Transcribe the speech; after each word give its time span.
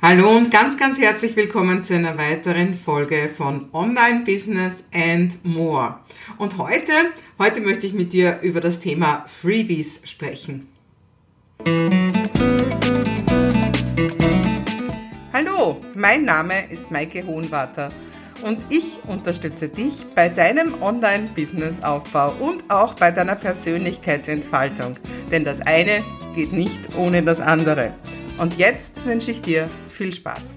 Hallo 0.00 0.36
und 0.36 0.52
ganz, 0.52 0.76
ganz 0.76 0.96
herzlich 0.96 1.34
willkommen 1.34 1.84
zu 1.84 1.96
einer 1.96 2.16
weiteren 2.16 2.76
Folge 2.76 3.28
von 3.36 3.68
Online 3.72 4.22
Business 4.24 4.86
and 4.94 5.44
More. 5.44 5.98
Und 6.36 6.56
heute, 6.56 6.92
heute 7.36 7.60
möchte 7.60 7.88
ich 7.88 7.94
mit 7.94 8.12
dir 8.12 8.38
über 8.42 8.60
das 8.60 8.78
Thema 8.78 9.24
Freebies 9.26 10.02
sprechen. 10.04 10.68
Hallo, 15.32 15.80
mein 15.96 16.24
Name 16.24 16.70
ist 16.70 16.92
Maike 16.92 17.26
Hohenwarter 17.26 17.90
und 18.44 18.62
ich 18.68 18.98
unterstütze 19.08 19.68
dich 19.68 20.06
bei 20.14 20.28
deinem 20.28 20.80
Online-Business-Aufbau 20.80 22.34
und 22.38 22.70
auch 22.70 22.94
bei 22.94 23.10
deiner 23.10 23.34
Persönlichkeitsentfaltung. 23.34 24.96
Denn 25.32 25.44
das 25.44 25.60
eine 25.60 26.04
geht 26.36 26.52
nicht 26.52 26.96
ohne 26.96 27.20
das 27.20 27.40
andere. 27.40 27.94
Und 28.38 28.56
jetzt 28.56 29.04
wünsche 29.04 29.32
ich 29.32 29.42
dir 29.42 29.68
viel 29.98 30.14
Spaß. 30.14 30.56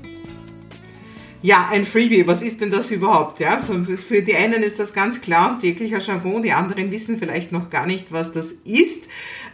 Ja, 1.44 1.70
ein 1.72 1.86
Freebie, 1.86 2.27
was 2.27 2.44
ist 2.44 2.62
denn 2.62 2.70
das 2.70 2.91
überhaupt? 2.91 3.40
Ja, 3.40 3.59
so 3.59 3.73
für 3.73 4.22
die 4.22 4.36
einen 4.36 4.62
ist 4.62 4.77
das 4.77 4.94
ganz 4.94 5.22
klar 5.22 5.54
und 5.54 5.59
täglicher 5.59 6.00
Jargon, 6.00 6.44
die 6.44 6.52
anderen 6.52 6.91
wissen 6.91 7.17
vielleicht 7.17 7.52
noch 7.52 7.72
gar 7.72 7.88
nicht, 7.88 8.12
was 8.12 8.31
das 8.31 8.52
ist. 8.64 9.05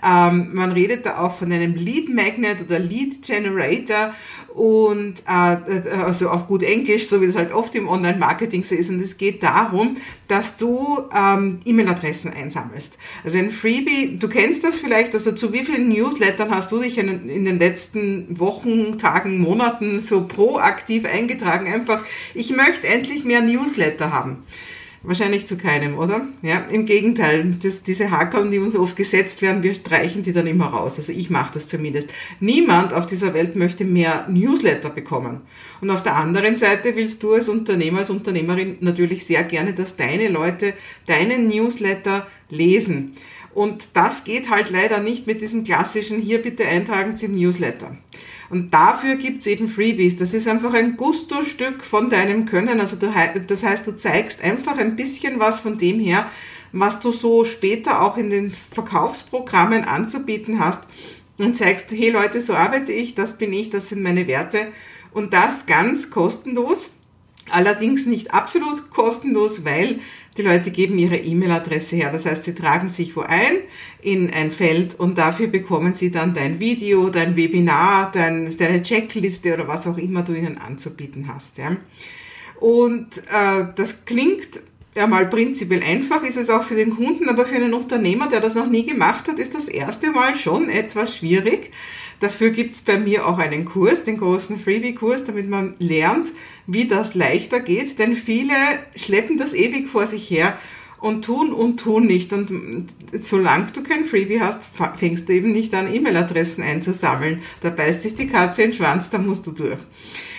Ähm, 0.03 0.49
man 0.53 0.71
redet 0.71 1.05
da 1.05 1.19
auch 1.19 1.37
von 1.37 1.51
einem 1.51 1.75
Lead 1.75 2.13
Magnet 2.13 2.61
oder 2.61 2.79
Lead 2.79 3.21
Generator 3.21 4.13
und 4.57 5.15
äh, 5.27 5.89
also 6.03 6.29
auf 6.29 6.47
gut 6.47 6.63
Englisch, 6.63 7.07
so 7.07 7.21
wie 7.21 7.27
das 7.27 7.35
halt 7.35 7.53
oft 7.53 7.75
im 7.75 7.87
Online-Marketing 7.87 8.63
so 8.63 8.73
ist. 8.73 8.89
Und 8.89 9.03
es 9.03 9.17
geht 9.17 9.43
darum, 9.43 9.97
dass 10.27 10.57
du 10.57 11.05
ähm, 11.15 11.59
E-Mail-Adressen 11.63 12.33
einsammelst. 12.33 12.97
Also 13.23 13.37
ein 13.37 13.51
Freebie, 13.51 14.17
du 14.17 14.27
kennst 14.27 14.63
das 14.63 14.79
vielleicht, 14.79 15.13
also 15.13 15.31
zu 15.33 15.53
wie 15.53 15.63
vielen 15.63 15.89
Newslettern 15.89 16.49
hast 16.49 16.71
du 16.71 16.79
dich 16.79 16.97
in, 16.97 17.29
in 17.29 17.45
den 17.45 17.59
letzten 17.59 18.39
Wochen, 18.39 18.97
Tagen, 18.97 19.39
Monaten 19.39 19.99
so 19.99 20.25
proaktiv 20.25 21.05
eingetragen? 21.05 21.71
Einfach, 21.71 22.03
ich 22.33 22.55
möchte 22.55 22.87
endlich 22.87 23.25
mehr 23.25 23.41
Newsletter 23.41 24.11
haben. 24.11 24.43
Wahrscheinlich 25.03 25.45
zu 25.45 25.57
keinem, 25.57 25.97
oder? 25.97 26.27
Ja, 26.41 26.65
im 26.71 26.85
Gegenteil. 26.85 27.55
Das, 27.61 27.83
diese 27.83 28.11
Hakeln, 28.11 28.51
die 28.51 28.59
uns 28.59 28.75
oft 28.75 28.95
gesetzt 28.95 29.41
werden, 29.41 29.63
wir 29.63 29.75
streichen 29.75 30.23
die 30.23 30.33
dann 30.33 30.47
immer 30.47 30.67
raus. 30.67 30.97
Also 30.97 31.13
ich 31.13 31.29
mache 31.29 31.53
das 31.53 31.67
zumindest. 31.67 32.09
Niemand 32.39 32.93
auf 32.93 33.05
dieser 33.05 33.33
Welt 33.33 33.55
möchte 33.55 33.85
mehr 33.85 34.25
Newsletter 34.27 34.89
bekommen. 34.89 35.41
Und 35.81 35.91
auf 35.91 36.03
der 36.03 36.15
anderen 36.15 36.55
Seite 36.55 36.95
willst 36.95 37.21
du 37.21 37.33
als 37.33 37.47
Unternehmer, 37.47 37.99
als 37.99 38.09
Unternehmerin 38.09 38.77
natürlich 38.79 39.25
sehr 39.25 39.43
gerne, 39.43 39.73
dass 39.73 39.95
deine 39.95 40.29
Leute 40.29 40.73
deinen 41.05 41.47
Newsletter 41.47 42.27
lesen. 42.49 43.13
Und 43.53 43.87
das 43.93 44.23
geht 44.23 44.49
halt 44.49 44.69
leider 44.69 44.99
nicht 44.99 45.25
mit 45.25 45.41
diesem 45.41 45.63
klassischen, 45.63 46.19
hier 46.19 46.41
bitte 46.41 46.65
eintragen 46.65 47.17
zum 47.17 47.35
Newsletter. 47.35 47.97
Und 48.49 48.73
dafür 48.73 49.15
gibt's 49.15 49.45
eben 49.45 49.67
Freebies. 49.67 50.17
Das 50.17 50.33
ist 50.33 50.47
einfach 50.47 50.73
ein 50.73 50.95
Gusto-Stück 50.95 51.83
von 51.83 52.09
deinem 52.09 52.45
Können. 52.45 52.79
Also 52.79 52.95
du, 52.95 53.11
das 53.45 53.63
heißt, 53.63 53.87
du 53.87 53.97
zeigst 53.97 54.41
einfach 54.41 54.77
ein 54.77 54.95
bisschen 54.95 55.39
was 55.39 55.59
von 55.59 55.77
dem 55.77 55.99
her, 55.99 56.29
was 56.71 56.99
du 56.99 57.11
so 57.11 57.45
später 57.45 58.01
auch 58.01 58.17
in 58.17 58.29
den 58.29 58.51
Verkaufsprogrammen 58.71 59.83
anzubieten 59.83 60.59
hast 60.59 60.83
und 61.37 61.57
zeigst, 61.57 61.87
hey 61.91 62.09
Leute, 62.09 62.41
so 62.41 62.53
arbeite 62.53 62.93
ich, 62.93 63.15
das 63.15 63.37
bin 63.37 63.53
ich, 63.53 63.69
das 63.69 63.89
sind 63.89 64.01
meine 64.01 64.27
Werte 64.27 64.67
und 65.11 65.33
das 65.33 65.65
ganz 65.65 66.09
kostenlos. 66.09 66.91
Allerdings 67.49 68.05
nicht 68.05 68.33
absolut 68.33 68.89
kostenlos, 68.89 69.65
weil 69.65 69.99
die 70.37 70.43
Leute 70.43 70.71
geben 70.71 70.99
ihre 70.99 71.17
E-Mail-Adresse 71.17 71.95
her. 71.95 72.11
Das 72.11 72.25
heißt, 72.25 72.43
sie 72.43 72.55
tragen 72.55 72.89
sich 72.89 73.15
wo 73.15 73.21
ein 73.21 73.57
in 74.01 74.31
ein 74.31 74.51
Feld 74.51 74.99
und 74.99 75.17
dafür 75.17 75.47
bekommen 75.47 75.93
sie 75.93 76.11
dann 76.11 76.33
dein 76.33 76.59
Video, 76.59 77.09
dein 77.09 77.35
Webinar, 77.35 78.11
dein, 78.13 78.55
deine 78.57 78.81
Checkliste 78.83 79.53
oder 79.53 79.67
was 79.67 79.87
auch 79.87 79.97
immer 79.97 80.21
du 80.23 80.33
ihnen 80.33 80.57
anzubieten 80.57 81.27
hast. 81.33 81.57
Ja. 81.57 81.75
Und 82.59 83.17
äh, 83.17 83.65
das 83.75 84.05
klingt 84.05 84.61
ja 84.95 85.07
mal 85.07 85.27
prinzipiell 85.27 85.83
einfach, 85.83 86.23
ist 86.23 86.37
es 86.37 86.49
auch 86.49 86.63
für 86.63 86.75
den 86.75 86.95
Kunden, 86.95 87.29
aber 87.29 87.45
für 87.45 87.55
einen 87.55 87.73
Unternehmer, 87.73 88.29
der 88.29 88.39
das 88.41 88.55
noch 88.55 88.67
nie 88.67 88.85
gemacht 88.85 89.27
hat, 89.27 89.37
ist 89.37 89.53
das 89.53 89.67
erste 89.67 90.11
Mal 90.11 90.35
schon 90.35 90.69
etwas 90.69 91.17
schwierig. 91.17 91.71
Dafür 92.19 92.49
gibt's 92.49 92.81
bei 92.81 92.97
mir 92.97 93.27
auch 93.27 93.37
einen 93.37 93.65
Kurs, 93.65 94.03
den 94.03 94.17
großen 94.17 94.59
Freebie-Kurs, 94.59 95.25
damit 95.25 95.49
man 95.49 95.75
lernt, 95.79 96.29
wie 96.65 96.85
das 96.85 97.13
leichter 97.13 97.59
geht, 97.59 97.99
denn 97.99 98.15
viele 98.15 98.53
schleppen 98.95 99.37
das 99.37 99.53
ewig 99.53 99.87
vor 99.87 100.07
sich 100.07 100.29
her 100.29 100.57
und 100.99 101.23
tun 101.23 101.53
und 101.53 101.77
tun 101.77 102.07
nicht. 102.07 102.33
Und 102.33 102.87
solange 103.21 103.67
du 103.71 103.83
kein 103.83 104.05
Freebie 104.05 104.41
hast, 104.41 104.69
fängst 104.95 105.29
du 105.29 105.33
eben 105.33 105.51
nicht 105.51 105.73
an, 105.73 105.93
E-Mail-Adressen 105.93 106.63
einzusammeln. 106.63 107.41
Da 107.61 107.69
beißt 107.69 108.01
sich 108.01 108.15
die 108.15 108.27
Katze 108.27 108.63
in 108.63 108.71
den 108.71 108.77
Schwanz, 108.77 109.09
da 109.09 109.19
musst 109.19 109.45
du 109.45 109.51
durch. 109.51 109.79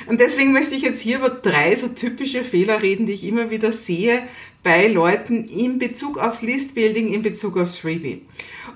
Und 0.07 0.21
deswegen 0.21 0.53
möchte 0.53 0.75
ich 0.75 0.83
jetzt 0.83 1.01
hier 1.01 1.19
über 1.19 1.29
drei 1.29 1.77
so 1.77 1.89
typische 1.89 2.43
Fehler 2.43 2.83
reden, 2.83 3.07
die 3.07 3.13
ich 3.13 3.25
immer 3.25 3.51
wieder 3.51 3.73
sehe 3.73 4.23
bei 4.69 4.87
Leuten 4.87 5.45
in 5.45 5.79
Bezug 5.79 6.19
aufs 6.19 6.43
Listbuilding, 6.43 7.11
in 7.15 7.23
Bezug 7.23 7.57
aufs 7.57 7.79
Freebie. 7.79 8.21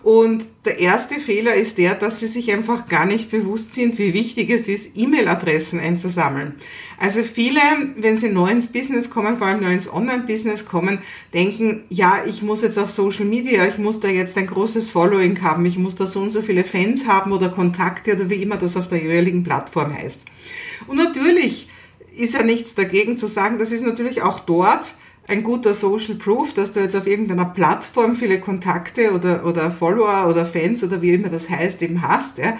Und 0.03 0.47
der 0.65 0.79
erste 0.79 1.21
Fehler 1.21 1.53
ist 1.53 1.77
der, 1.77 1.95
dass 1.95 2.19
sie 2.19 2.29
sich 2.29 2.51
einfach 2.51 2.89
gar 2.89 3.05
nicht 3.05 3.31
bewusst 3.31 3.75
sind, 3.75 3.99
wie 3.99 4.15
wichtig 4.15 4.49
es 4.49 4.69
ist, 4.69 4.97
E-Mail-Adressen 4.97 5.79
einzusammeln. 5.79 6.55
Also 6.99 7.23
viele, 7.23 7.61
wenn 7.97 8.17
sie 8.17 8.31
neu 8.31 8.51
ins 8.51 8.73
Business 8.73 9.11
kommen, 9.11 9.37
vor 9.37 9.49
allem 9.49 9.63
neu 9.63 9.75
ins 9.75 9.93
Online-Business 9.93 10.65
kommen, 10.65 11.01
denken, 11.35 11.83
ja, 11.91 12.25
ich 12.27 12.41
muss 12.41 12.63
jetzt 12.63 12.79
auf 12.79 12.91
Social 12.91 13.27
Media, 13.27 13.67
ich 13.67 13.77
muss 13.77 14.01
da 14.01 14.09
jetzt 14.09 14.39
ein 14.39 14.47
großes 14.47 14.91
Following 14.91 15.43
haben, 15.43 15.67
ich 15.67 15.77
muss 15.77 15.95
da 15.95 16.07
so 16.07 16.21
und 16.21 16.31
so 16.31 16.41
viele 16.41 16.65
Fans 16.65 17.07
haben 17.07 17.33
oder 17.33 17.51
Kontakte 17.51 18.15
oder 18.15 18.31
wie 18.31 18.43
immer 18.43 18.57
das 18.57 18.79
auf 18.79 18.89
der 18.89 19.03
jeweiligen 19.03 19.43
Plattform 19.43 19.95
heißt. 19.95 20.21
Und 20.87 20.97
natürlich 20.97 21.69
ist 22.17 22.33
ja 22.33 22.43
nichts 22.43 22.75
dagegen 22.75 23.19
zu 23.19 23.27
sagen, 23.27 23.59
das 23.59 23.73
ist 23.73 23.85
natürlich 23.85 24.23
auch 24.23 24.41
dort 24.41 24.95
ein 25.33 25.43
guter 25.43 25.75
Social 25.75 26.15
Proof, 26.17 26.53
dass 26.53 26.75
du 26.75 26.81
jetzt 26.81 26.95
auf 26.95 27.07
irgendeiner 27.07 27.47
Plattform 27.47 28.15
viele 28.15 28.39
Kontakte 28.39 29.13
oder, 29.13 29.45
oder 29.47 29.71
Follower 29.71 30.29
oder 30.29 30.47
Fans 30.47 30.85
oder 30.85 31.01
wie 31.03 31.15
immer 31.15 31.31
das 31.31 31.49
heißt 31.49 31.83
eben 31.83 32.03
hast. 32.03 32.39
Ja. 32.39 32.59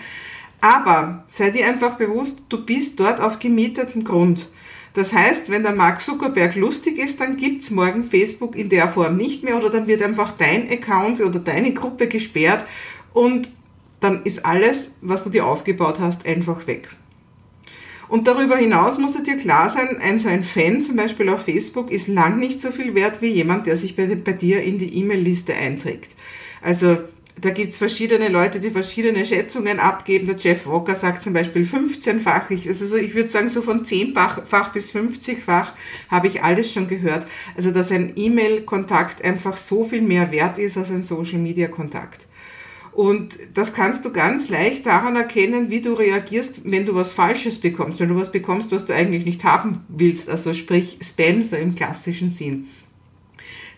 Aber 0.61 1.25
sei 1.33 1.51
dir 1.51 1.67
einfach 1.67 1.97
bewusst, 1.97 2.43
du 2.49 2.65
bist 2.65 2.99
dort 2.99 3.21
auf 3.21 3.39
gemietetem 3.39 4.05
Grund. 4.05 4.49
Das 4.95 5.13
heißt, 5.13 5.51
wenn 5.51 5.63
der 5.63 5.75
Mark 5.75 6.01
Zuckerberg 6.01 6.55
lustig 6.55 6.99
ist, 6.99 7.21
dann 7.21 7.37
gibt's 7.37 7.71
morgen 7.71 8.05
Facebook 8.05 8.57
in 8.57 8.69
der 8.69 8.89
Form 8.89 9.17
nicht 9.17 9.43
mehr 9.43 9.57
oder 9.57 9.71
dann 9.71 9.87
wird 9.87 10.03
einfach 10.03 10.33
dein 10.33 10.71
Account 10.71 11.21
oder 11.21 11.39
deine 11.39 11.73
Gruppe 11.73 12.09
gesperrt 12.09 12.65
und 13.13 13.51
dann 14.01 14.23
ist 14.25 14.45
alles, 14.45 14.93
was 15.01 15.25
du 15.25 15.31
dir 15.31 15.47
aufgebaut 15.47 15.97
hast, 16.01 16.27
einfach 16.27 16.67
weg. 16.67 16.89
Und 18.13 18.27
darüber 18.27 18.59
hinaus 18.59 18.99
muss 18.99 19.15
dir 19.23 19.39
klar 19.39 19.71
sein, 19.71 19.97
ein 19.99 20.19
so 20.19 20.29
ein 20.29 20.45
Fan 20.45 20.83
zum 20.83 20.97
Beispiel 20.97 21.31
auf 21.31 21.47
Facebook 21.47 21.91
ist 21.91 22.09
lang 22.09 22.39
nicht 22.39 22.61
so 22.61 22.71
viel 22.71 22.95
wert 22.95 23.23
wie 23.23 23.29
jemand, 23.29 23.67
der 23.67 23.79
sich 23.79 23.97
bei, 23.97 24.05
bei 24.05 24.35
dir 24.35 24.63
in 24.63 24.77
die 24.77 24.99
E-Mail-Liste 24.99 25.55
einträgt. 25.55 26.11
Also 26.61 26.99
da 27.41 27.49
gibt's 27.49 27.79
verschiedene 27.79 28.29
Leute, 28.29 28.61
die 28.61 28.71
verschiedene 28.71 29.25
Schätzungen 29.25 29.79
abgeben. 29.79 30.27
Der 30.27 30.37
Jeff 30.37 30.67
Walker 30.67 30.95
sagt 30.95 31.23
zum 31.23 31.33
Beispiel 31.33 31.63
15-fach. 31.63 32.51
Ich, 32.51 32.69
also 32.69 32.85
so, 32.85 32.97
ich 32.97 33.15
würde 33.15 33.31
sagen, 33.31 33.49
so 33.49 33.63
von 33.63 33.87
10-fach 33.87 34.73
bis 34.75 34.95
50-fach 34.95 35.73
habe 36.11 36.27
ich 36.27 36.43
alles 36.43 36.71
schon 36.71 36.89
gehört. 36.89 37.27
Also 37.57 37.71
dass 37.71 37.91
ein 37.91 38.13
E-Mail-Kontakt 38.15 39.25
einfach 39.25 39.57
so 39.57 39.87
viel 39.87 40.03
mehr 40.03 40.31
wert 40.31 40.59
ist 40.59 40.77
als 40.77 40.91
ein 40.91 41.01
Social-Media-Kontakt. 41.01 42.27
Und 42.93 43.39
das 43.55 43.73
kannst 43.73 44.05
du 44.05 44.13
ganz 44.13 44.51
leicht 44.51 44.85
daran 44.85 45.17
erkennen, 45.17 45.71
wie 45.71 45.81
du 45.81 45.95
reagierst, 45.95 46.61
wenn 46.65 46.85
du 46.85 46.95
was 46.95 47.15
Falsches 47.15 47.59
bekommst, 47.59 48.01
wenn 48.01 48.11
du 48.11 48.17
was 48.17 48.31
bekommst, 48.31 48.71
was 48.71 48.85
du 48.85 48.95
eigentlich 48.95 49.25
nicht 49.25 49.45
haben 49.45 49.81
willst, 49.89 50.29
also 50.29 50.53
sprich 50.53 50.99
Spam 51.03 51.43
so 51.43 51.57
im 51.57 51.75
klassischen 51.75 52.31
Sinn. 52.31 52.69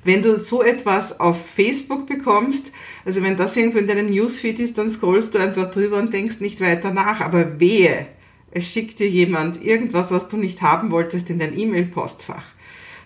Wenn 0.03 0.23
du 0.23 0.41
so 0.41 0.63
etwas 0.63 1.19
auf 1.19 1.49
Facebook 1.49 2.07
bekommst, 2.07 2.73
also 3.05 3.23
wenn 3.23 3.37
das 3.37 3.57
irgendwo 3.57 3.79
in 3.79 3.87
deinem 3.87 4.11
Newsfeed 4.11 4.59
ist, 4.59 4.77
dann 4.77 4.91
scrollst 4.91 5.35
du 5.35 5.39
einfach 5.39 5.71
drüber 5.71 5.99
und 5.99 6.13
denkst 6.13 6.41
nicht 6.41 6.61
weiter 6.61 6.93
nach. 6.93 7.21
Aber 7.21 7.59
wehe, 7.59 8.07
es 8.51 8.67
schickt 8.67 8.99
dir 8.99 9.09
jemand 9.09 9.65
irgendwas, 9.65 10.11
was 10.11 10.29
du 10.29 10.37
nicht 10.37 10.61
haben 10.61 10.91
wolltest, 10.91 11.31
in 11.31 11.39
dein 11.39 11.59
E-Mail-Postfach. 11.59 12.45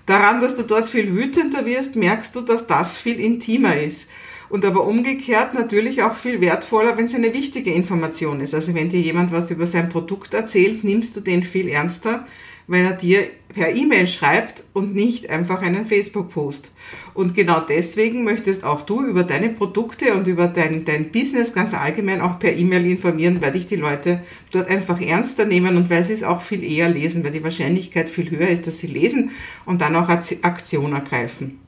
Daran, 0.06 0.40
dass 0.40 0.56
du 0.56 0.62
dort 0.62 0.88
viel 0.88 1.14
wütender 1.14 1.66
wirst, 1.66 1.94
merkst 1.94 2.34
du, 2.34 2.40
dass 2.40 2.66
das 2.66 2.96
viel 2.96 3.20
intimer 3.20 3.81
ist. 3.81 4.08
Und 4.48 4.64
aber 4.64 4.86
umgekehrt 4.86 5.54
natürlich 5.54 6.02
auch 6.02 6.16
viel 6.16 6.40
wertvoller, 6.40 6.96
wenn 6.96 7.06
es 7.06 7.14
eine 7.14 7.34
wichtige 7.34 7.72
Information 7.72 8.40
ist. 8.40 8.54
Also 8.54 8.74
wenn 8.74 8.88
dir 8.88 9.00
jemand 9.00 9.30
was 9.30 9.50
über 9.50 9.66
sein 9.66 9.88
Produkt 9.88 10.34
erzählt, 10.34 10.84
nimmst 10.84 11.16
du 11.16 11.20
den 11.20 11.42
viel 11.42 11.68
ernster, 11.68 12.26
wenn 12.66 12.84
er 12.84 12.92
dir 12.92 13.28
per 13.54 13.74
E-Mail 13.74 14.08
schreibt 14.08 14.64
und 14.74 14.94
nicht 14.94 15.30
einfach 15.30 15.62
einen 15.62 15.86
Facebook-Post. 15.86 16.70
Und 17.14 17.34
genau 17.34 17.60
deswegen 17.60 18.24
möchtest 18.24 18.62
auch 18.62 18.82
du 18.82 19.02
über 19.02 19.24
deine 19.24 19.48
Produkte 19.48 20.14
und 20.14 20.26
über 20.26 20.46
dein, 20.48 20.84
dein 20.84 21.10
Business 21.10 21.52
ganz 21.52 21.74
allgemein 21.74 22.20
auch 22.20 22.38
per 22.38 22.54
E-Mail 22.54 22.86
informieren, 22.86 23.40
weil 23.40 23.52
dich 23.52 23.66
die 23.66 23.76
Leute 23.76 24.22
dort 24.50 24.68
einfach 24.68 25.00
ernster 25.00 25.46
nehmen 25.46 25.76
und 25.76 25.90
weil 25.90 26.04
sie 26.04 26.12
es 26.12 26.24
auch 26.24 26.42
viel 26.42 26.62
eher 26.62 26.88
lesen, 26.88 27.24
weil 27.24 27.32
die 27.32 27.42
Wahrscheinlichkeit 27.42 28.10
viel 28.10 28.30
höher 28.30 28.48
ist, 28.48 28.66
dass 28.66 28.78
sie 28.78 28.86
lesen 28.86 29.30
und 29.64 29.80
dann 29.80 29.96
auch 29.96 30.08
Aktion 30.08 30.92
ergreifen. 30.92 31.58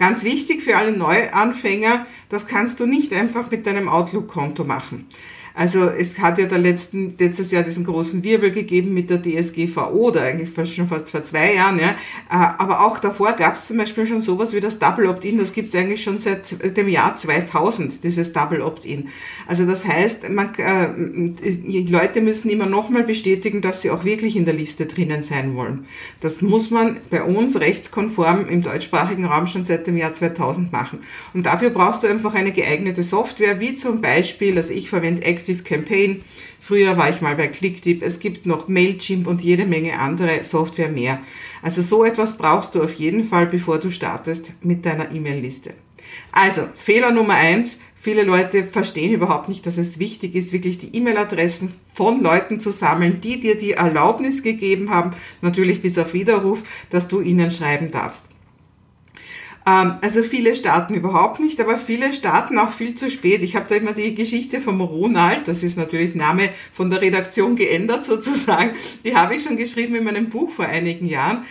Ganz 0.00 0.24
wichtig 0.24 0.62
für 0.62 0.78
alle 0.78 0.92
Neuanfänger, 0.92 2.06
das 2.30 2.46
kannst 2.46 2.80
du 2.80 2.86
nicht 2.86 3.12
einfach 3.12 3.50
mit 3.50 3.66
deinem 3.66 3.86
Outlook-Konto 3.86 4.64
machen. 4.64 5.06
Also 5.60 5.84
es 5.90 6.18
hat 6.18 6.38
ja 6.38 6.46
der 6.46 6.56
letzten, 6.56 7.16
letztes 7.18 7.50
Jahr 7.50 7.62
diesen 7.62 7.84
großen 7.84 8.24
Wirbel 8.24 8.50
gegeben 8.50 8.94
mit 8.94 9.10
der 9.10 9.20
DSGVO, 9.20 9.90
oder 9.90 10.22
eigentlich 10.22 10.48
fast 10.48 10.74
schon 10.74 10.88
fast 10.88 11.10
vor 11.10 11.22
zwei 11.22 11.52
Jahren, 11.52 11.78
ja. 11.78 11.90
Äh, 11.90 11.96
aber 12.30 12.80
auch 12.80 12.98
davor 12.98 13.34
gab 13.34 13.56
es 13.56 13.66
zum 13.66 13.76
Beispiel 13.76 14.06
schon 14.06 14.22
sowas 14.22 14.54
wie 14.54 14.60
das 14.60 14.78
Double 14.78 15.06
Opt-in, 15.06 15.36
das 15.36 15.52
gibt 15.52 15.68
es 15.68 15.78
eigentlich 15.78 16.02
schon 16.02 16.16
seit 16.16 16.76
dem 16.78 16.88
Jahr 16.88 17.18
2000, 17.18 18.02
dieses 18.02 18.32
Double 18.32 18.62
Opt-in. 18.62 19.10
Also 19.46 19.66
das 19.66 19.84
heißt, 19.84 20.30
man, 20.30 20.54
äh, 20.56 20.88
die 21.44 21.84
Leute 21.90 22.22
müssen 22.22 22.48
immer 22.48 22.64
nochmal 22.64 23.04
bestätigen, 23.04 23.60
dass 23.60 23.82
sie 23.82 23.90
auch 23.90 24.04
wirklich 24.06 24.36
in 24.36 24.46
der 24.46 24.54
Liste 24.54 24.86
drinnen 24.86 25.22
sein 25.22 25.56
wollen. 25.56 25.84
Das 26.20 26.40
muss 26.40 26.70
man 26.70 26.96
bei 27.10 27.22
uns 27.22 27.60
rechtskonform 27.60 28.46
im 28.46 28.62
deutschsprachigen 28.62 29.26
Raum 29.26 29.46
schon 29.46 29.64
seit 29.64 29.86
dem 29.86 29.98
Jahr 29.98 30.14
2000 30.14 30.72
machen. 30.72 31.00
Und 31.34 31.44
dafür 31.44 31.68
brauchst 31.68 32.02
du 32.02 32.06
einfach 32.06 32.32
eine 32.34 32.52
geeignete 32.52 33.02
Software, 33.02 33.60
wie 33.60 33.74
zum 33.74 34.00
Beispiel, 34.00 34.56
also 34.56 34.72
ich 34.72 34.88
verwende 34.88 35.20
Active 35.24 35.49
Campaign. 35.58 36.22
Früher 36.60 36.96
war 36.96 37.10
ich 37.10 37.20
mal 37.20 37.36
bei 37.36 37.48
Clicktip. 37.48 38.02
Es 38.02 38.20
gibt 38.20 38.46
noch 38.46 38.68
Mailchimp 38.68 39.26
und 39.26 39.42
jede 39.42 39.66
Menge 39.66 39.98
andere 39.98 40.44
Software 40.44 40.90
mehr. 40.90 41.20
Also 41.62 41.82
so 41.82 42.04
etwas 42.04 42.36
brauchst 42.36 42.74
du 42.74 42.82
auf 42.82 42.94
jeden 42.94 43.24
Fall, 43.24 43.46
bevor 43.46 43.78
du 43.78 43.90
startest 43.90 44.52
mit 44.62 44.86
deiner 44.86 45.12
E-Mail-Liste. 45.12 45.74
Also, 46.32 46.62
Fehler 46.76 47.12
Nummer 47.12 47.34
eins. 47.34 47.78
Viele 48.02 48.22
Leute 48.22 48.64
verstehen 48.64 49.12
überhaupt 49.12 49.50
nicht, 49.50 49.66
dass 49.66 49.76
es 49.76 49.98
wichtig 49.98 50.34
ist, 50.34 50.54
wirklich 50.54 50.78
die 50.78 50.96
E-Mail-Adressen 50.96 51.70
von 51.92 52.22
Leuten 52.22 52.58
zu 52.58 52.72
sammeln, 52.72 53.20
die 53.20 53.40
dir 53.40 53.58
die 53.58 53.72
Erlaubnis 53.72 54.42
gegeben 54.42 54.88
haben, 54.88 55.10
natürlich 55.42 55.82
bis 55.82 55.98
auf 55.98 56.14
Widerruf, 56.14 56.62
dass 56.88 57.08
du 57.08 57.20
ihnen 57.20 57.50
schreiben 57.50 57.90
darfst. 57.90 58.29
Ähm, 59.66 59.94
also 60.02 60.22
viele 60.22 60.54
starten 60.54 60.94
überhaupt 60.94 61.40
nicht, 61.40 61.60
aber 61.60 61.78
viele 61.78 62.12
starten 62.12 62.58
auch 62.58 62.70
viel 62.70 62.94
zu 62.94 63.10
spät. 63.10 63.42
Ich 63.42 63.56
habe 63.56 63.66
da 63.68 63.74
immer 63.74 63.92
die 63.92 64.14
Geschichte 64.14 64.60
vom 64.60 64.80
Ronald, 64.80 65.48
das 65.48 65.62
ist 65.62 65.76
natürlich 65.76 66.14
Name 66.14 66.50
von 66.72 66.90
der 66.90 67.02
Redaktion 67.02 67.56
geändert 67.56 68.04
sozusagen, 68.06 68.70
die 69.04 69.14
habe 69.14 69.36
ich 69.36 69.42
schon 69.44 69.56
geschrieben 69.56 69.94
in 69.94 70.04
meinem 70.04 70.30
Buch 70.30 70.50
vor 70.50 70.66
einigen 70.66 71.06
Jahren. 71.06 71.44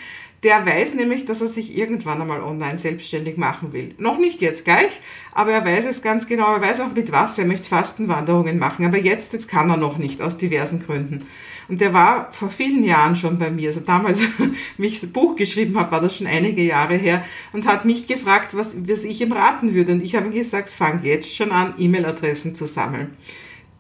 Der 0.44 0.66
weiß 0.66 0.94
nämlich, 0.94 1.26
dass 1.26 1.42
er 1.42 1.50
sich 1.50 1.78
irgendwann 1.78 2.22
einmal 2.22 2.42
online 2.42 2.80
selbstständig 2.80 3.36
machen 3.36 3.74
will. 3.74 3.94
Noch 3.98 4.18
nicht 4.18 4.40
jetzt 4.42 4.64
gleich, 4.64 5.02
aber 5.34 5.52
er 5.52 5.66
weiß 5.66 5.86
es 5.86 6.02
ganz 6.02 6.28
genau. 6.28 6.54
Er 6.54 6.62
weiß 6.62 6.80
auch 6.80 6.94
mit 6.94 7.12
was. 7.12 7.38
Er 7.38 7.46
möchte 7.46 7.68
Fastenwanderungen 7.68 8.58
machen. 8.58 8.86
Aber 8.86 8.98
jetzt, 8.98 9.34
jetzt 9.34 9.50
kann 9.50 9.70
er 9.70 9.76
noch 9.76 9.98
nicht, 9.98 10.22
aus 10.22 10.38
diversen 10.38 10.80
Gründen. 10.80 11.26
Und 11.68 11.82
der 11.82 11.94
war 11.94 12.32
vor 12.32 12.50
vielen 12.50 12.84
Jahren 12.84 13.16
schon 13.16 13.38
bei 13.38 13.52
mir. 13.52 13.70
Also 13.70 13.82
damals, 13.82 14.22
wie 14.78 14.88
ich 14.88 15.02
das 15.02 15.12
Buch 15.12 15.36
geschrieben 15.36 15.78
habe, 15.78 15.92
war 15.92 16.02
das 16.02 16.16
schon 16.18 16.28
einige 16.28 16.64
Jahre 16.64 16.96
her 16.96 17.24
und 17.52 17.68
hat 17.68 17.84
mich 17.84 18.08
gefragt, 18.08 18.56
was, 18.56 18.70
was 18.76 19.04
ich 19.04 19.20
ihm 19.22 19.34
raten 19.34 19.74
würde. 19.74 19.92
Und 19.92 20.04
ich 20.04 20.16
habe 20.16 20.28
ihm 20.28 20.34
gesagt, 20.34 20.70
fang 20.70 21.04
jetzt 21.04 21.36
schon 21.36 21.52
an, 21.52 21.74
E-Mail-Adressen 21.78 22.56
zu 22.56 22.66
sammeln. 22.66 23.16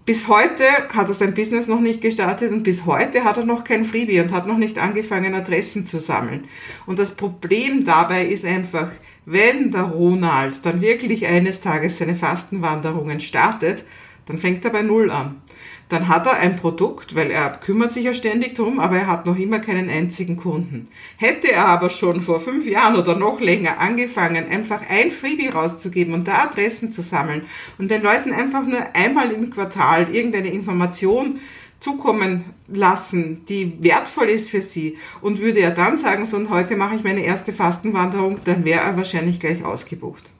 Bis 0.10 0.28
heute 0.28 0.64
hat 0.92 1.08
er 1.08 1.14
sein 1.14 1.36
Business 1.36 1.68
noch 1.68 1.82
nicht 1.82 2.02
gestartet 2.02 2.52
und 2.52 2.64
bis 2.64 2.88
heute 2.88 3.24
hat 3.24 3.38
er 3.38 3.46
noch 3.46 3.64
kein 3.64 3.86
Freebie 3.86 4.20
und 4.20 4.32
hat 4.32 4.48
noch 4.48 4.58
nicht 4.58 4.80
angefangen, 4.80 5.36
Adressen 5.36 5.86
zu 5.86 6.00
sammeln. 6.00 6.46
Und 6.88 6.98
das 6.98 7.14
Problem 7.14 7.86
dabei 7.86 8.26
ist 8.26 8.44
einfach, 8.44 8.90
wenn 9.28 9.72
der 9.72 9.84
Ronald 9.84 10.66
dann 10.66 10.82
wirklich 10.82 11.28
eines 11.28 11.62
Tages 11.62 12.00
seine 12.00 12.16
Fastenwanderungen 12.16 13.20
startet, 13.20 13.84
dann 14.26 14.40
fängt 14.40 14.66
er 14.66 14.72
bei 14.72 14.82
Null 14.82 15.12
an 15.12 15.44
dann 15.90 16.08
hat 16.08 16.28
er 16.28 16.38
ein 16.38 16.56
Produkt, 16.56 17.16
weil 17.16 17.32
er 17.32 17.50
kümmert 17.50 17.92
sich 17.92 18.06
ja 18.06 18.14
ständig 18.14 18.54
drum, 18.54 18.80
aber 18.80 18.98
er 18.98 19.08
hat 19.08 19.26
noch 19.26 19.38
immer 19.38 19.60
keinen 19.60 19.90
einzigen 19.90 20.38
Kunden. 20.38 20.88
Hätte 21.18 21.52
er 21.52 21.66
aber 21.66 21.90
schon 21.90 22.22
vor 22.22 22.40
fünf 22.40 22.68
Jahren 22.68 22.96
oder 22.96 23.16
noch 23.16 23.42
länger 23.42 23.80
angefangen, 23.80 24.50
einfach 24.50 24.82
ein 24.88 25.12
Freebie 25.12 25.50
rauszugeben 25.50 26.14
und 26.14 26.28
da 26.28 26.44
Adressen 26.44 26.94
zu 26.94 27.02
sammeln 27.02 27.42
und 27.80 27.90
den 27.90 28.04
Leuten 28.04 28.32
einfach 28.32 28.66
nur 28.66 28.96
einmal 28.96 29.32
im 29.32 29.50
Quartal 29.50 30.14
irgendeine 30.14 30.52
Information 30.52 31.40
zukommen 31.80 32.46
lassen, 32.68 33.46
die 33.48 33.82
wertvoll 33.82 34.30
ist 34.30 34.52
für 34.52 34.62
sie 34.62 34.98
und 35.22 35.40
würde 35.40 35.62
er 35.62 35.72
dann 35.72 35.98
sagen, 35.98 36.26
so 36.26 36.38
und 36.38 36.52
heute 36.52 36.76
mache 36.76 36.96
ich 36.96 37.04
meine 37.04 37.24
erste 37.24 37.52
Fastenwanderung, 37.52 38.40
dann 38.44 38.64
wäre 38.64 38.82
er 38.82 38.98
wahrscheinlich 38.98 39.40
gleich 39.40 39.64
ausgebucht. 39.66 40.32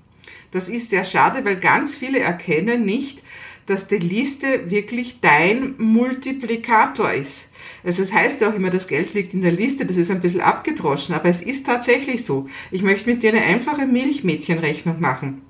Das 0.52 0.68
ist 0.68 0.90
sehr 0.90 1.06
schade, 1.06 1.46
weil 1.46 1.58
ganz 1.58 1.96
viele 1.96 2.20
erkennen 2.20 2.86
nicht, 2.86 3.24
dass 3.70 3.88
die 3.88 3.98
Liste 3.98 4.70
wirklich 4.72 5.20
dein 5.22 5.76
Multiplikator 5.78 7.14
ist. 7.14 7.50
Also 7.84 8.02
es 8.02 8.12
heißt 8.12 8.42
ja 8.42 8.50
auch 8.50 8.56
immer, 8.56 8.72
das 8.72 8.88
Geld 8.88 9.14
liegt 9.14 9.34
in 9.34 9.42
der 9.42 9.52
Liste, 9.52 9.86
das 9.86 9.98
ist 9.98 10.10
ein 10.10 10.22
bisschen 10.22 10.42
abgedroschen, 10.42 11.14
aber 11.14 11.30
es 11.30 11.42
ist 11.42 11.66
tatsächlich 11.66 12.26
so. 12.26 12.50
Ich 12.72 12.82
möchte 12.82 13.10
mit 13.10 13.22
dir 13.22 13.30
eine 13.30 13.44
einfache 13.44 13.86
Milchmädchenrechnung 13.86 15.00
machen. 15.00 15.42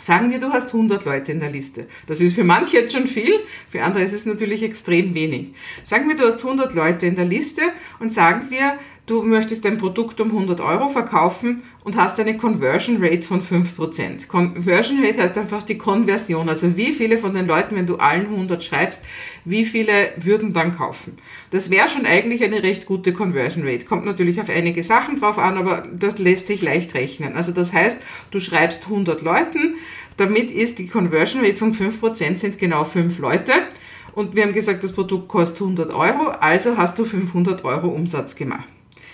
Sagen 0.00 0.30
wir, 0.30 0.38
du 0.38 0.52
hast 0.52 0.68
100 0.68 1.04
Leute 1.06 1.32
in 1.32 1.40
der 1.40 1.50
Liste. 1.50 1.86
Das 2.06 2.20
ist 2.20 2.34
für 2.34 2.44
manche 2.44 2.76
jetzt 2.76 2.94
schon 2.94 3.06
viel, 3.06 3.32
für 3.70 3.82
andere 3.82 4.04
ist 4.04 4.12
es 4.12 4.26
natürlich 4.26 4.62
extrem 4.62 5.14
wenig. 5.14 5.54
Sagen 5.84 6.08
wir, 6.08 6.16
du 6.16 6.26
hast 6.26 6.44
100 6.44 6.74
Leute 6.74 7.06
in 7.06 7.16
der 7.16 7.24
Liste 7.24 7.62
und 7.98 8.12
sagen 8.12 8.46
wir, 8.50 8.78
du 9.06 9.22
möchtest 9.22 9.64
dein 9.64 9.78
Produkt 9.78 10.20
um 10.20 10.28
100 10.28 10.60
Euro 10.60 10.88
verkaufen 10.88 11.62
und 11.84 11.96
hast 11.96 12.18
eine 12.18 12.36
Conversion 12.36 12.98
Rate 13.00 13.22
von 13.22 13.40
5%. 13.40 14.26
Conversion 14.26 15.02
Rate 15.02 15.22
heißt 15.22 15.38
einfach 15.38 15.62
die 15.62 15.78
Konversion, 15.78 16.48
also 16.48 16.76
wie 16.76 16.92
viele 16.92 17.18
von 17.18 17.32
den 17.32 17.46
Leuten, 17.46 17.76
wenn 17.76 17.86
du 17.86 17.96
allen 17.96 18.26
100 18.26 18.62
schreibst, 18.62 19.04
wie 19.44 19.64
viele 19.64 20.12
würden 20.16 20.52
dann 20.52 20.76
kaufen. 20.76 21.18
Das 21.52 21.70
wäre 21.70 21.88
schon 21.88 22.04
eigentlich 22.04 22.42
eine 22.42 22.64
recht 22.64 22.86
gute 22.86 23.12
Conversion 23.12 23.66
Rate. 23.66 23.86
Kommt 23.86 24.04
natürlich 24.04 24.40
auf 24.40 24.48
einige 24.48 24.82
Sachen 24.82 25.20
drauf 25.20 25.38
an, 25.38 25.56
aber 25.56 25.84
das 25.96 26.18
lässt 26.18 26.48
sich 26.48 26.60
leicht 26.60 26.94
rechnen. 26.94 27.34
Also 27.34 27.52
das 27.52 27.72
heißt, 27.72 28.00
du 28.32 28.40
schreibst 28.40 28.84
100 28.84 29.22
Leuten, 29.22 29.76
damit 30.16 30.50
ist 30.50 30.80
die 30.80 30.88
Conversion 30.88 31.44
Rate 31.44 31.56
von 31.56 31.72
5% 31.72 32.38
sind 32.38 32.58
genau 32.58 32.84
5 32.84 33.18
Leute. 33.18 33.52
Und 34.14 34.34
wir 34.34 34.44
haben 34.44 34.54
gesagt, 34.54 34.82
das 34.82 34.92
Produkt 34.92 35.28
kostet 35.28 35.60
100 35.60 35.90
Euro, 35.90 36.30
also 36.40 36.76
hast 36.78 36.98
du 36.98 37.04
500 37.04 37.64
Euro 37.64 37.88
Umsatz 37.88 38.34
gemacht. 38.34 38.64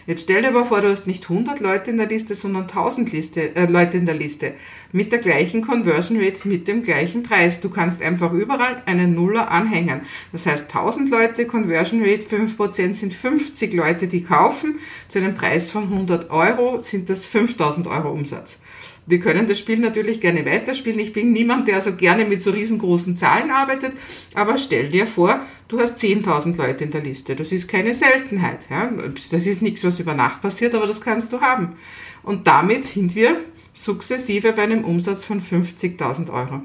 Jetzt 0.06 0.22
stell 0.22 0.42
dir 0.42 0.48
aber 0.48 0.64
vor, 0.64 0.80
du 0.80 0.88
hast 0.90 1.06
nicht 1.06 1.24
100 1.24 1.60
Leute 1.60 1.90
in 1.92 1.96
der 1.96 2.08
Liste, 2.08 2.34
sondern 2.34 2.62
1000 2.62 3.12
Liste, 3.12 3.54
äh, 3.54 3.66
Leute 3.66 3.96
in 3.96 4.06
der 4.06 4.16
Liste. 4.16 4.54
Mit 4.90 5.12
der 5.12 5.20
gleichen 5.20 5.62
Conversion 5.62 6.18
Rate, 6.20 6.48
mit 6.48 6.66
dem 6.66 6.82
gleichen 6.82 7.22
Preis. 7.22 7.60
Du 7.60 7.70
kannst 7.70 8.02
einfach 8.02 8.32
überall 8.32 8.82
einen 8.86 9.14
Nuller 9.14 9.50
anhängen. 9.50 10.00
Das 10.32 10.46
heißt, 10.46 10.74
1000 10.74 11.10
Leute, 11.10 11.46
Conversion 11.46 12.02
Rate 12.02 12.26
5% 12.26 12.94
sind 12.94 13.14
50 13.14 13.72
Leute, 13.74 14.08
die 14.08 14.24
kaufen. 14.24 14.80
Zu 15.08 15.20
einem 15.20 15.34
Preis 15.34 15.70
von 15.70 15.84
100 15.84 16.30
Euro 16.30 16.82
sind 16.82 17.08
das 17.08 17.24
5000 17.24 17.86
Euro 17.86 18.10
Umsatz. 18.10 18.58
Wir 19.06 19.18
können 19.18 19.48
das 19.48 19.58
Spiel 19.58 19.78
natürlich 19.78 20.20
gerne 20.20 20.46
weiterspielen. 20.46 21.00
Ich 21.00 21.12
bin 21.12 21.32
niemand, 21.32 21.66
der 21.66 21.80
so 21.80 21.94
gerne 21.94 22.24
mit 22.24 22.40
so 22.40 22.52
riesengroßen 22.52 23.16
Zahlen 23.16 23.50
arbeitet. 23.50 23.92
Aber 24.34 24.58
stell 24.58 24.90
dir 24.90 25.06
vor, 25.06 25.40
du 25.72 25.80
hast 25.80 25.98
10.000 25.98 26.56
Leute 26.56 26.84
in 26.84 26.90
der 26.90 27.00
Liste. 27.00 27.34
Das 27.34 27.50
ist 27.50 27.66
keine 27.66 27.94
Seltenheit. 27.94 28.66
Ja? 28.70 28.90
Das 29.30 29.46
ist 29.46 29.62
nichts, 29.62 29.82
was 29.84 29.98
über 29.98 30.14
Nacht 30.14 30.42
passiert, 30.42 30.74
aber 30.74 30.86
das 30.86 31.00
kannst 31.00 31.32
du 31.32 31.40
haben. 31.40 31.76
Und 32.22 32.46
damit 32.46 32.84
sind 32.86 33.14
wir 33.14 33.40
sukzessive 33.74 34.52
bei 34.52 34.62
einem 34.64 34.84
Umsatz 34.84 35.24
von 35.24 35.40
50.000 35.40 36.30
Euro. 36.30 36.60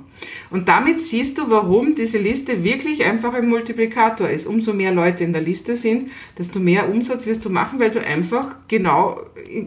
Und 0.49 0.67
damit 0.67 0.99
siehst 0.99 1.37
du, 1.37 1.49
warum 1.49 1.95
diese 1.95 2.17
Liste 2.17 2.65
wirklich 2.65 3.05
einfach 3.05 3.33
ein 3.33 3.47
Multiplikator 3.47 4.27
ist. 4.27 4.45
Umso 4.45 4.73
mehr 4.73 4.91
Leute 4.91 5.23
in 5.23 5.31
der 5.31 5.41
Liste 5.41 5.77
sind, 5.77 6.11
desto 6.37 6.59
mehr 6.59 6.89
Umsatz 6.89 7.25
wirst 7.25 7.45
du 7.45 7.49
machen, 7.49 7.79
weil 7.79 7.91
du 7.91 8.05
einfach 8.05 8.57
genau 8.67 9.21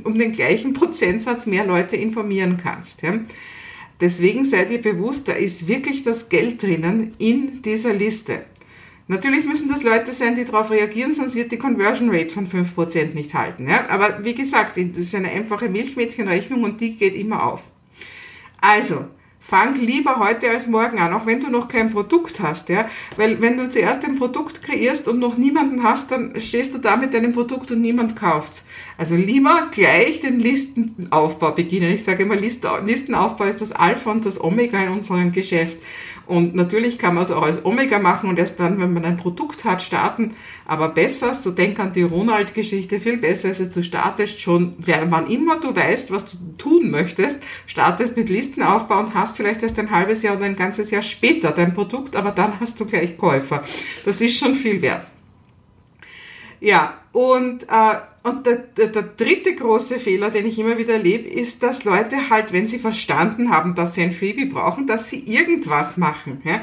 um 0.05 0.19
den 0.19 0.33
gleichen 0.33 0.75
Prozentsatz 0.75 1.47
mehr 1.47 1.65
Leute 1.65 1.97
informieren 1.97 2.59
kannst. 2.63 3.01
Ja? 3.01 3.15
Deswegen 4.03 4.45
sei 4.45 4.67
dir 4.67 4.83
bewusst, 4.83 5.27
da 5.29 5.33
ist 5.33 5.67
wirklich 5.67 6.03
das 6.03 6.29
Geld 6.29 6.63
drinnen 6.63 7.15
in 7.19 7.63
dieser 7.63 7.95
Liste. 7.95 8.45
Natürlich 9.11 9.45
müssen 9.45 9.69
das 9.69 9.83
Leute 9.83 10.13
sein, 10.13 10.37
die 10.37 10.45
darauf 10.45 10.71
reagieren, 10.71 11.15
sonst 11.15 11.35
wird 11.35 11.51
die 11.51 11.59
Conversion 11.59 12.15
Rate 12.15 12.31
von 12.31 12.47
5% 12.47 13.13
nicht 13.13 13.35
halten. 13.35 13.69
Ja? 13.69 13.89
Aber 13.89 14.25
wie 14.25 14.37
gesagt, 14.37 14.77
das 14.77 14.99
ist 14.99 15.17
eine 15.17 15.31
einfache 15.31 15.69
Milchmädchenrechnung 15.69 16.63
und 16.63 16.81
die 16.81 16.95
geht 16.95 17.17
immer 17.17 17.43
auf. 17.43 17.65
Also, 18.61 19.07
fang 19.51 19.75
lieber 19.75 20.21
heute 20.21 20.49
als 20.49 20.69
morgen 20.69 21.01
an, 21.01 21.13
auch 21.13 21.27
wenn 21.27 21.41
du 21.41 21.51
noch 21.51 21.67
kein 21.67 21.91
Produkt 21.91 22.39
hast, 22.39 22.69
ja, 22.69 22.89
weil 23.17 23.41
wenn 23.41 23.57
du 23.57 23.69
zuerst 23.69 24.05
ein 24.05 24.15
Produkt 24.15 24.63
kreierst 24.63 25.09
und 25.09 25.19
noch 25.19 25.37
niemanden 25.37 25.83
hast, 25.83 26.13
dann 26.13 26.39
stehst 26.39 26.73
du 26.73 26.79
da 26.79 26.95
mit 26.95 27.15
deinem 27.15 27.33
Produkt 27.33 27.73
und 27.73 27.81
niemand 27.81 28.15
kauft's. 28.15 28.65
Also 28.97 29.17
lieber 29.17 29.69
gleich 29.73 30.21
den 30.21 30.39
Listenaufbau 30.39 31.51
beginnen. 31.51 31.91
Ich 31.91 32.05
sage 32.05 32.23
immer, 32.23 32.37
Listenaufbau 32.37 33.45
ist 33.45 33.61
das 33.61 33.73
Alpha 33.73 34.13
und 34.13 34.25
das 34.25 34.41
Omega 34.41 34.81
in 34.81 34.91
unserem 34.91 35.33
Geschäft. 35.33 35.79
Und 36.31 36.55
natürlich 36.55 36.97
kann 36.97 37.17
man 37.17 37.25
es 37.25 37.33
auch 37.33 37.43
als 37.43 37.65
Omega 37.65 37.99
machen 37.99 38.29
und 38.31 38.39
erst 38.39 38.61
dann, 38.61 38.79
wenn 38.79 38.93
man 38.93 39.05
ein 39.05 39.17
Produkt 39.17 39.65
hat, 39.65 39.83
starten. 39.83 40.35
Aber 40.65 40.91
besser, 40.91 41.35
so 41.35 41.51
denk 41.51 41.81
an 41.81 41.93
die 41.93 42.05
Ronald-Geschichte, 42.05 43.01
viel 43.01 43.17
besser 43.17 43.51
ist 43.51 43.59
es, 43.59 43.73
du 43.73 43.83
startest 43.83 44.41
schon, 44.41 44.75
wann 44.79 45.29
immer 45.29 45.59
du 45.59 45.75
weißt, 45.75 46.13
was 46.13 46.27
du 46.27 46.37
tun 46.57 46.93
möchtest, 46.93 47.41
startest 47.67 48.17
mit 48.17 48.29
Listenaufbau 48.29 49.01
und 49.01 49.15
hast 49.15 49.40
vielleicht 49.41 49.63
erst 49.63 49.79
ein 49.79 49.91
halbes 49.91 50.23
Jahr 50.23 50.37
oder 50.37 50.45
ein 50.45 50.57
ganzes 50.57 50.91
Jahr 50.91 51.03
später 51.03 51.51
dein 51.53 51.73
Produkt, 51.73 52.15
aber 52.15 52.31
dann 52.31 52.61
hast 52.61 52.79
du 52.79 52.85
gleich 52.85 53.17
Käufer. 53.17 53.63
Das 54.05 54.21
ist 54.21 54.39
schon 54.39 54.55
viel 54.55 54.83
wert. 54.83 55.07
Ja, 56.61 56.99
und, 57.13 57.63
äh, 57.63 58.29
und 58.29 58.45
der, 58.47 58.57
der, 58.57 58.89
der 58.89 59.03
dritte 59.03 59.55
große 59.55 59.99
Fehler, 59.99 60.29
den 60.29 60.45
ich 60.45 60.59
immer 60.59 60.77
wieder 60.77 60.93
erlebe, 60.95 61.27
ist, 61.27 61.63
dass 61.63 61.85
Leute 61.85 62.29
halt, 62.29 62.53
wenn 62.53 62.69
sie 62.69 62.79
verstanden 62.79 63.51
haben, 63.51 63.75
dass 63.75 63.95
sie 63.95 64.03
ein 64.03 64.13
Freebie 64.13 64.45
brauchen, 64.45 64.87
dass 64.87 65.09
sie 65.09 65.21
irgendwas 65.21 65.97
machen. 65.97 66.43
Ja? 66.45 66.61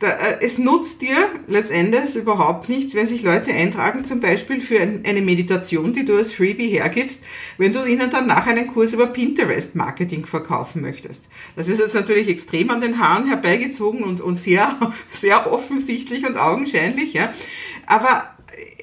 Da, 0.00 0.08
äh, 0.08 0.38
es 0.40 0.58
nutzt 0.58 1.02
dir 1.02 1.16
letztendlich 1.46 2.16
überhaupt 2.16 2.68
nichts, 2.68 2.94
wenn 2.94 3.06
sich 3.06 3.22
Leute 3.22 3.52
eintragen, 3.52 4.04
zum 4.04 4.20
Beispiel 4.20 4.60
für 4.60 4.80
ein, 4.80 5.02
eine 5.06 5.22
Meditation, 5.22 5.92
die 5.92 6.04
du 6.04 6.16
als 6.16 6.32
Freebie 6.32 6.68
hergibst, 6.68 7.22
wenn 7.58 7.72
du 7.72 7.84
ihnen 7.84 8.10
dann 8.10 8.26
nach 8.26 8.46
einen 8.46 8.66
Kurs 8.66 8.92
über 8.92 9.06
Pinterest-Marketing 9.06 10.26
verkaufen 10.26 10.82
möchtest. 10.82 11.24
Das 11.56 11.68
ist 11.68 11.78
jetzt 11.78 11.94
natürlich 11.94 12.28
extrem 12.28 12.70
an 12.70 12.80
den 12.80 12.98
Haaren 12.98 13.26
herbeigezogen 13.26 14.02
und, 14.02 14.20
und 14.20 14.36
sehr, 14.36 14.76
sehr 15.12 15.52
offensichtlich 15.52 16.26
und 16.26 16.36
augenscheinlich, 16.36 17.12
ja. 17.12 17.32
Aber 17.86 18.33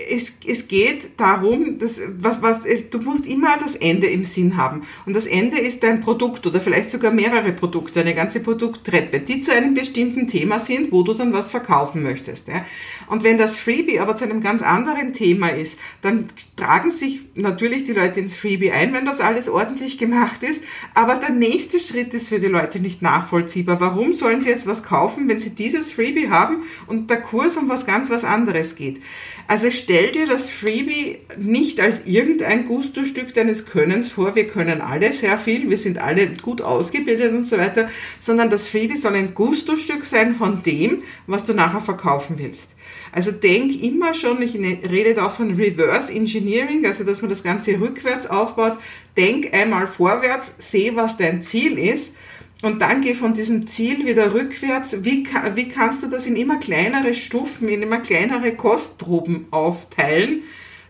es, 0.10 0.34
es 0.46 0.68
geht 0.68 1.20
darum, 1.20 1.80
dass, 1.80 2.02
was, 2.20 2.42
was, 2.42 2.58
du 2.90 3.00
musst 3.00 3.28
immer 3.28 3.58
das 3.58 3.76
Ende 3.76 4.08
im 4.08 4.26
Sinn 4.26 4.58
haben. 4.58 4.84
Und 5.06 5.16
das 5.16 5.28
Ende 5.28 5.60
ist 5.60 5.84
dein 5.84 6.02
Produkt 6.02 6.46
oder 6.46 6.60
vielleicht 6.60 6.90
sogar 6.90 7.12
mehrere 7.12 7.52
Produkte, 7.52 8.02
eine 8.02 8.16
ganze 8.16 8.40
Produkttreppe, 8.40 9.20
die 9.20 9.42
zu 9.42 9.54
einem 9.54 9.74
bestimmten 9.74 10.28
Thema 10.28 10.60
sind, 10.60 10.92
wo 10.92 11.04
du 11.04 11.14
dann 11.14 11.34
was 11.34 11.52
verkaufen 11.52 12.04
möchtest. 12.04 12.48
Ja. 12.48 12.66
Und 13.08 13.24
wenn 13.24 13.38
das 13.38 13.60
Freebie 13.60 14.00
aber 14.00 14.16
zu 14.16 14.24
einem 14.24 14.42
ganz 14.42 14.62
anderen 14.62 15.14
Thema 15.14 15.50
ist, 15.50 15.78
dann 16.02 16.26
tragen 16.56 16.92
sich 16.92 17.22
natürlich 17.36 17.84
die 17.84 17.94
Leute 17.94 18.20
ins 18.20 18.36
Freebie 18.36 18.72
ein, 18.72 18.94
wenn 18.94 19.06
das 19.06 19.20
alles 19.20 19.50
ordentlich 19.50 19.98
gemacht 19.98 20.44
ist. 20.44 20.64
Aber 20.94 21.16
der 21.16 21.32
nächste 21.32 21.80
Schritt 21.80 22.14
ist 22.14 22.30
für 22.30 22.40
die 22.40 22.48
Leute 22.48 22.80
nicht 22.80 23.02
nachvollziehbar. 23.02 23.80
Warum 23.80 24.14
sollen 24.14 24.42
sie 24.42 24.50
jetzt 24.50 24.68
was 24.68 24.84
kaufen, 24.84 25.28
wenn 25.28 25.40
sie 25.40 25.52
dieses 25.52 25.92
Freebie 25.92 26.30
haben 26.30 26.64
und 26.88 27.10
der 27.10 27.22
Kurs 27.22 27.58
um 27.58 27.70
was 27.70 27.86
ganz 27.86 28.10
was 28.10 28.24
anderes 28.24 28.76
geht? 28.76 29.02
Also 29.48 29.70
stell 29.92 30.14
dir 30.14 30.26
das 30.26 30.50
Freebie 30.50 31.18
nicht 31.38 31.82
als 31.82 32.06
irgendein 32.06 32.64
Gusto-Stück 32.64 33.34
deines 33.34 33.66
Könnens 33.66 34.08
vor, 34.08 34.36
wir 34.36 34.48
können 34.48 34.80
alle 34.80 35.12
sehr 35.12 35.38
viel, 35.38 35.70
wir 35.70 35.78
sind 35.78 35.98
alle 35.98 36.28
gut 36.28 36.62
ausgebildet 36.62 37.34
und 37.34 37.46
so 37.46 37.58
weiter, 37.58 37.90
sondern 38.22 38.50
das 38.50 38.70
Freebie 38.70 38.96
soll 38.96 39.16
ein 39.16 39.34
Gusto-Stück 39.34 40.06
sein 40.06 40.34
von 40.34 40.64
dem, 40.64 41.04
was 41.28 41.44
du 41.44 41.54
nachher 41.54 41.82
verkaufen 41.82 42.38
willst. 42.38 42.70
Also 43.12 43.34
denk 43.34 43.84
immer 43.84 44.14
schon, 44.14 44.42
ich 44.42 44.56
rede 44.56 45.14
da 45.14 45.30
von 45.30 45.56
Reverse 45.56 46.14
Engineering, 46.14 46.86
also 46.86 47.04
dass 47.04 47.22
man 47.22 47.30
das 47.30 47.44
Ganze 47.44 47.78
rückwärts 47.78 48.28
aufbaut. 48.28 48.78
Denk 49.18 49.54
einmal 49.54 49.88
vorwärts, 49.88 50.54
seh, 50.58 50.96
was 50.96 51.18
dein 51.18 51.44
Ziel 51.44 51.78
ist 51.78 52.14
und 52.62 52.82
dann 52.82 53.02
geh 53.02 53.16
von 53.16 53.34
diesem 53.34 53.68
Ziel 53.68 54.06
wieder 54.06 54.34
rückwärts. 54.34 55.04
Wie, 55.04 55.28
wie 55.56 55.70
kannst 55.70 56.04
du 56.04 56.08
das 56.08 56.28
in 56.28 56.36
immer 56.36 56.58
kleinere 56.58 57.14
Stufen, 57.14 57.68
in 57.68 57.82
immer 57.82 58.00
kleinere 58.00 58.54
Kostproben 58.56 59.48
aufteilen, 59.52 60.44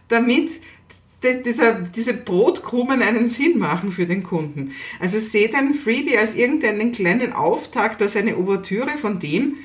damit 0.09 0.49
dieser, 1.23 1.73
diese 1.73 2.13
Brotkrumen 2.13 3.01
einen 3.01 3.29
Sinn 3.29 3.59
machen 3.59 3.91
für 3.91 4.05
den 4.05 4.23
Kunden. 4.23 4.71
Also 4.99 5.19
seht 5.19 5.53
ein 5.53 5.73
Freebie 5.73 6.17
als 6.17 6.35
irgendeinen 6.35 6.91
kleinen 6.91 7.33
Auftakt, 7.33 8.01
als 8.01 8.15
eine 8.15 8.37
Ouvertüre 8.37 8.97
von 8.97 9.19
dem, 9.19 9.57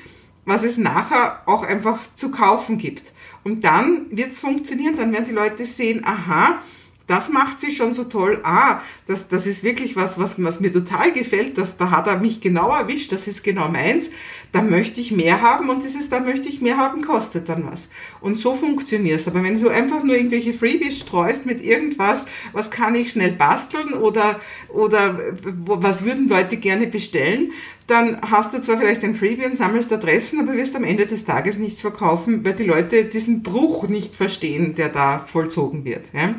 was 0.45 0.63
es 0.63 0.77
nachher 0.77 1.41
auch 1.47 1.63
einfach 1.63 1.99
zu 2.15 2.29
kaufen 2.31 2.77
gibt. 2.77 3.11
Und 3.43 3.65
dann 3.65 4.05
wird 4.11 4.33
es 4.33 4.39
funktionieren, 4.39 4.95
dann 4.95 5.11
werden 5.11 5.25
die 5.25 5.31
Leute 5.31 5.65
sehen, 5.65 6.03
aha, 6.05 6.61
das 7.07 7.29
macht 7.29 7.61
sie 7.61 7.71
schon 7.71 7.93
so 7.93 8.03
toll. 8.03 8.41
Ah, 8.43 8.81
das, 9.07 9.29
das 9.29 9.47
ist 9.47 9.63
wirklich 9.63 9.95
was, 9.95 10.19
was, 10.19 10.41
was 10.43 10.59
mir 10.59 10.73
total 10.73 11.13
gefällt. 11.13 11.57
Das, 11.57 11.77
da 11.77 11.89
hat 11.89 12.07
er 12.07 12.19
mich 12.19 12.41
genau 12.41 12.69
erwischt. 12.69 13.13
Das 13.13 13.27
ist 13.27 13.43
genau 13.43 13.69
meins. 13.69 14.11
Da 14.51 14.61
möchte 14.61 14.99
ich 14.99 15.11
mehr 15.11 15.41
haben 15.41 15.69
und 15.69 15.83
dieses, 15.83 16.09
da 16.09 16.19
möchte 16.19 16.49
ich 16.49 16.61
mehr 16.61 16.77
haben, 16.77 17.01
kostet 17.01 17.47
dann 17.47 17.65
was. 17.71 17.87
Und 18.19 18.37
so 18.37 18.55
funktioniert 18.55 19.21
es. 19.21 19.27
Aber 19.27 19.41
wenn 19.41 19.59
du 19.59 19.69
einfach 19.69 20.03
nur 20.03 20.17
irgendwelche 20.17 20.53
Freebies 20.53 20.99
streust 20.99 21.45
mit 21.45 21.63
irgendwas, 21.63 22.25
was 22.51 22.69
kann 22.69 22.93
ich 22.93 23.13
schnell 23.13 23.31
basteln 23.31 23.93
oder, 23.93 24.39
oder 24.67 25.17
was 25.43 26.03
würden 26.03 26.27
Leute 26.27 26.57
gerne 26.57 26.87
bestellen, 26.87 27.53
dann 27.87 28.19
hast 28.21 28.53
du 28.53 28.61
zwar 28.61 28.77
vielleicht 28.77 29.03
ein 29.03 29.15
Freebie 29.15 29.45
und 29.45 29.57
sammelst 29.57 29.91
Adressen, 29.93 30.41
aber 30.41 30.53
wirst 30.53 30.75
am 30.75 30.83
Ende 30.83 31.07
des 31.07 31.23
Tages 31.23 31.57
nichts 31.57 31.81
verkaufen, 31.81 32.43
weil 32.43 32.53
die 32.53 32.65
Leute 32.65 33.05
diesen 33.05 33.43
Bruch 33.43 33.87
nicht 33.87 34.15
verstehen, 34.15 34.75
der 34.75 34.89
da 34.89 35.19
vollzogen 35.19 35.85
wird. 35.85 36.05
Ja? 36.13 36.35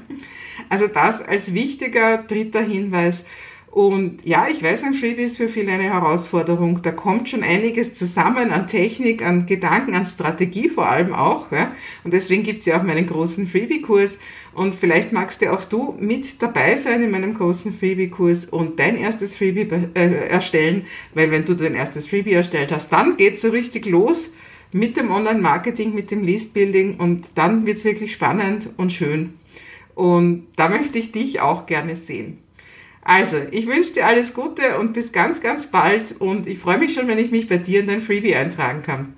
Also 0.69 0.87
das 0.87 1.23
als 1.23 1.55
wichtiger 1.55 2.19
dritter 2.19 2.61
Hinweis. 2.61 3.25
Und 3.71 4.25
ja, 4.25 4.49
ich 4.51 4.63
weiß, 4.63 4.83
ein 4.85 4.95
Freebie 4.95 5.23
ist 5.23 5.37
für 5.37 5.49
viele 5.49 5.73
eine 5.73 5.85
Herausforderung. 5.85 6.81
Da 6.83 6.91
kommt 6.91 7.29
schon 7.29 7.43
einiges 7.43 7.95
zusammen 7.95 8.51
an 8.51 8.67
Technik, 8.67 9.23
an 9.23 9.47
Gedanken, 9.47 9.95
an 9.95 10.07
Strategie 10.07 10.71
vor 10.71 10.89
allem 10.89 11.13
auch. 11.13 11.53
Ja? 11.53 11.73
Und 12.03 12.15
deswegen 12.15 12.43
gibt's 12.43 12.67
ja 12.67 12.79
auch 12.79 12.83
meinen 12.83 13.07
großen 13.07 13.47
Freebie-Kurs. 13.47 14.19
Und 14.55 14.75
vielleicht 14.75 15.13
magst 15.13 15.43
du 15.43 15.53
auch 15.53 15.65
du 15.65 15.95
mit 16.01 16.43
dabei 16.43 16.77
sein 16.79 17.03
in 17.03 17.11
meinem 17.11 17.35
großen 17.35 17.73
Freebie-Kurs 17.73 18.47
und 18.47 18.81
dein 18.81 18.97
erstes 18.97 19.37
Freebie 19.37 19.69
äh, 19.95 20.29
erstellen. 20.29 20.87
Weil 21.15 21.31
wenn 21.31 21.45
du 21.45 21.55
dein 21.55 21.75
erstes 21.75 22.09
Freebie 22.09 22.33
erstellt 22.33 22.73
hast, 22.73 22.91
dann 22.91 23.19
geht's 23.19 23.43
so 23.43 23.51
richtig 23.51 23.87
los 23.87 24.33
mit 24.73 24.97
dem 24.97 25.11
Online-Marketing, 25.11 25.95
mit 25.95 26.11
dem 26.11 26.25
List-Building 26.25 26.97
und 26.97 27.27
dann 27.35 27.67
wird's 27.67 27.85
wirklich 27.85 28.13
spannend 28.13 28.71
und 28.77 28.93
schön. 28.93 29.35
Und 29.95 30.47
da 30.57 30.69
möchte 30.69 30.99
ich 30.99 31.13
dich 31.13 31.41
auch 31.41 31.67
gerne 31.67 31.97
sehen. 31.97 32.39
Also, 33.09 33.39
ich 33.53 33.67
wünsche 33.67 33.95
dir 33.95 34.07
alles 34.07 34.35
Gute 34.35 34.79
und 34.79 34.93
bis 34.93 35.13
ganz, 35.13 35.41
ganz 35.41 35.69
bald. 35.69 36.21
Und 36.21 36.47
ich 36.47 36.59
freue 36.59 36.77
mich 36.77 36.93
schon, 36.93 37.09
wenn 37.09 37.19
ich 37.19 37.31
mich 37.31 37.49
bei 37.49 37.57
dir 37.57 37.81
in 37.81 37.87
dein 37.87 38.03
Freebie 38.03 38.35
eintragen 38.35 38.83
kann. 38.83 39.15